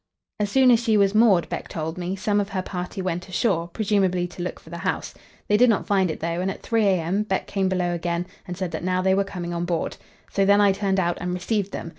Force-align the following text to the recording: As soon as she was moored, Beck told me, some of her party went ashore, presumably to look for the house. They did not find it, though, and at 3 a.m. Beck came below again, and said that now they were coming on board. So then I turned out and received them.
As 0.39 0.49
soon 0.49 0.71
as 0.71 0.79
she 0.83 0.97
was 0.97 1.13
moored, 1.13 1.47
Beck 1.47 1.67
told 1.67 1.95
me, 1.95 2.15
some 2.15 2.39
of 2.41 2.49
her 2.49 2.63
party 2.63 3.03
went 3.03 3.29
ashore, 3.29 3.67
presumably 3.67 4.25
to 4.29 4.41
look 4.41 4.59
for 4.59 4.71
the 4.71 4.79
house. 4.79 5.13
They 5.47 5.57
did 5.57 5.69
not 5.69 5.85
find 5.85 6.09
it, 6.09 6.21
though, 6.21 6.41
and 6.41 6.49
at 6.49 6.63
3 6.63 6.83
a.m. 6.87 7.21
Beck 7.21 7.45
came 7.45 7.69
below 7.69 7.93
again, 7.93 8.25
and 8.47 8.57
said 8.57 8.71
that 8.71 8.83
now 8.83 9.03
they 9.03 9.13
were 9.13 9.23
coming 9.23 9.53
on 9.53 9.65
board. 9.65 9.97
So 10.31 10.43
then 10.43 10.59
I 10.59 10.71
turned 10.71 10.99
out 10.99 11.19
and 11.21 11.35
received 11.35 11.71
them. 11.71 11.89